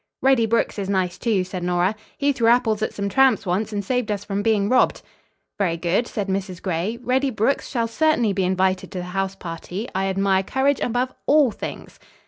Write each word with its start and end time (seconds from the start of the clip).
"Reddy 0.23 0.47
Brooks 0.47 0.79
is 0.79 0.89
nice, 0.89 1.19
too," 1.19 1.43
said 1.43 1.61
Nora. 1.61 1.95
"He 2.17 2.33
threw 2.33 2.47
apples 2.47 2.81
at 2.81 2.91
some 2.91 3.07
tramps 3.07 3.45
once, 3.45 3.71
and 3.71 3.85
saved 3.85 4.09
us 4.09 4.23
from 4.25 4.41
being 4.41 4.67
robbed." 4.67 5.03
"Very 5.59 5.77
good," 5.77 6.07
said 6.07 6.27
Mrs. 6.27 6.59
Gray. 6.59 6.97
"Reddy 7.03 7.29
Brooks 7.29 7.69
shall 7.69 7.87
certainly 7.87 8.33
be 8.33 8.43
invited 8.43 8.89
to 8.93 8.97
the 8.97 9.03
house 9.13 9.35
party. 9.35 9.87
I 9.93 10.07
admire 10.07 10.41
courage 10.41 10.79
above 10.79 11.13
all 11.27 11.51
things." 11.51 11.99